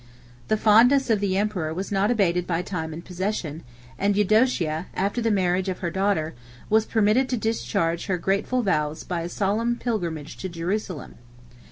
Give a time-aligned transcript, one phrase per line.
[0.49, 3.61] 75 The fondness of the emperor was not abated by time and possession;
[3.99, 6.33] and Eudocia, after the marriage of her daughter,
[6.71, 11.17] was permitted to discharge her grateful vows by a solemn pilgrimage to Jerusalem.